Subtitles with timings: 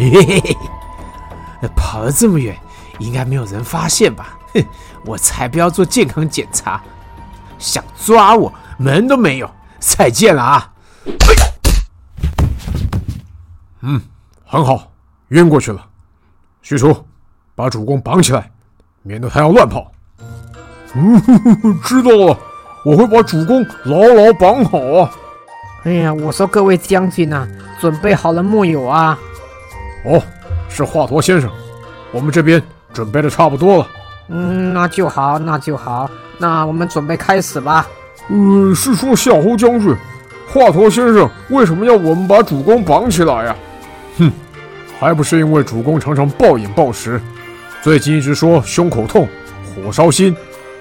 [0.00, 2.56] 嘿嘿嘿，跑了这么远，
[2.98, 4.38] 应该没有人发现吧？
[4.54, 4.64] 哼，
[5.04, 6.80] 我才不要做健康检查，
[7.58, 9.50] 想抓我门都没有。
[9.78, 10.72] 再见了啊！
[13.82, 14.00] 嗯，
[14.46, 14.90] 很好，
[15.28, 15.86] 晕过去了。
[16.62, 17.04] 许褚，
[17.54, 18.50] 把主公绑起来，
[19.02, 19.92] 免得他要乱跑。
[20.94, 21.20] 嗯，
[21.84, 22.38] 知道了，
[22.86, 25.10] 我会把主公牢牢绑好啊。
[25.84, 27.46] 哎呀，我说各位将军呐，
[27.78, 29.18] 准备好了木有啊？
[30.04, 30.22] 哦，
[30.68, 31.50] 是华佗先生，
[32.12, 33.86] 我们这边准备的差不多了。
[34.28, 37.86] 嗯，那就好，那就好，那我们准备开始吧。
[38.28, 39.94] 嗯，是说夏侯将军，
[40.48, 43.56] 华佗先生为什么要我们把主公绑起来呀？
[44.18, 44.32] 哼，
[44.98, 47.20] 还不是因为主公常常暴饮暴食，
[47.82, 49.28] 最近一直说胸口痛、
[49.74, 50.34] 火烧心，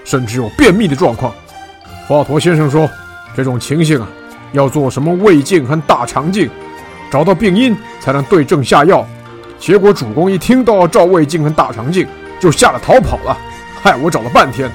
[0.06, 1.34] 甚至有便秘的状况。
[2.08, 2.90] 华佗先生说，
[3.36, 4.08] 这种情形啊。
[4.52, 6.50] 要做什么胃镜和大肠镜，
[7.12, 9.06] 找到病因才能对症下药。
[9.58, 12.08] 结果主公一听到要照胃镜和大肠镜，
[12.40, 13.38] 就吓得逃跑了，
[13.82, 14.70] 害我找了半天。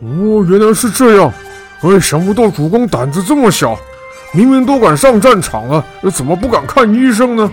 [0.00, 1.32] 哦，原来是这样。
[1.80, 3.76] 哎，想不到主公胆子这么小，
[4.32, 7.50] 明明都敢上战场了，怎么不敢看医生呢？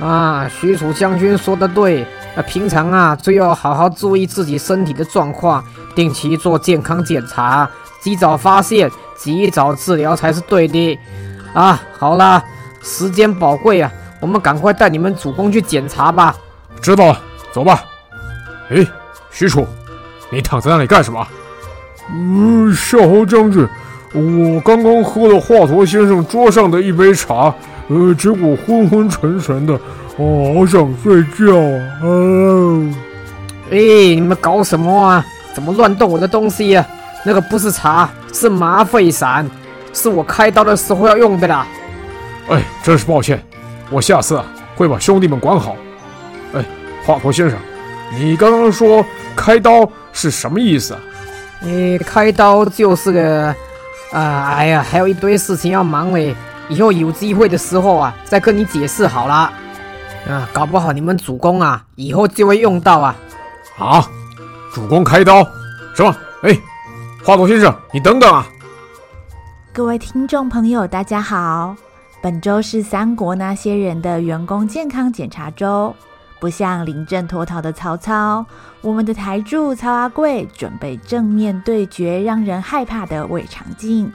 [0.00, 2.06] 啊，许褚将军说的对。
[2.34, 5.62] 那平常啊，就要好好注意自己身体的状况，
[5.94, 7.68] 定期做健康检查，
[8.00, 8.90] 及早发现。
[9.14, 10.98] 及早治疗才是对的，
[11.54, 12.42] 啊，好了，
[12.82, 16.34] 时间宝贵啊，我们赶快带你们主公去检查吧。
[16.80, 17.20] 知道了，
[17.52, 17.84] 走吧。
[18.70, 18.86] 哎，
[19.30, 19.64] 许褚，
[20.30, 21.26] 你躺在那里干什么？
[22.10, 23.66] 嗯，夏侯将军，
[24.12, 27.54] 我刚刚喝了华佗先生桌上的一杯茶，
[27.88, 29.74] 呃，结果昏昏沉沉的，
[30.16, 32.00] 哦，好想睡觉啊。
[32.02, 32.90] 哦，
[33.70, 33.78] 哎，
[34.14, 35.24] 你们搞什么啊？
[35.54, 36.84] 怎么乱动我的东西呀？
[37.24, 39.48] 那个不是茶，是麻沸散，
[39.92, 41.66] 是我开刀的时候要用的啦。
[42.48, 43.44] 哎，真是抱歉，
[43.90, 44.44] 我下次啊
[44.76, 45.76] 会把兄弟们管好。
[46.54, 46.64] 哎，
[47.04, 47.58] 华佗先生，
[48.12, 49.04] 你刚刚说
[49.36, 51.00] 开刀是什么意思啊？
[51.60, 53.54] 你，开刀就是个……
[54.12, 56.34] 啊，哎呀，还有一堆事情要忙嘞，
[56.68, 59.52] 以后有机会的时候啊再跟你解释好了。
[60.28, 63.16] 啊，搞不好你们主公啊以后就会用到啊。
[63.78, 64.06] 啊，
[64.74, 65.42] 主公开刀？
[65.94, 66.14] 什么？
[66.42, 66.58] 哎。
[67.24, 68.44] 华佗先生，你等等啊！
[69.72, 71.76] 各位听众朋友，大家好。
[72.22, 75.94] 本周是三国那些人的员工健康检查周。
[76.38, 78.44] 不像临阵脱逃的曹操，
[78.80, 84.10] 我们的台柱曹阿贵准备正面对决让人害怕的胃肠镜。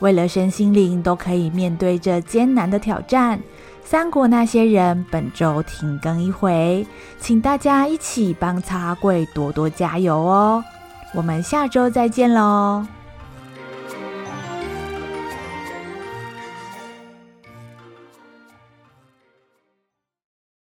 [0.00, 3.38] 为了身心灵都可以面对这艰难的挑战，
[3.84, 6.86] 三国那些人本周停更一回，
[7.18, 10.62] 请大家一起帮曹阿贵多多加油哦！
[11.14, 12.86] 我们下周再见喽。